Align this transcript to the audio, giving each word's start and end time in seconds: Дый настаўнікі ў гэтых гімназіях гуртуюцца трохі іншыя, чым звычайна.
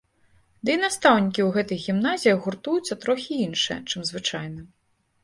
Дый 0.67 0.77
настаўнікі 0.83 1.41
ў 1.43 1.49
гэтых 1.57 1.83
гімназіях 1.89 2.39
гуртуюцца 2.45 2.97
трохі 3.05 3.39
іншыя, 3.45 3.77
чым 3.93 4.01
звычайна. 4.09 4.61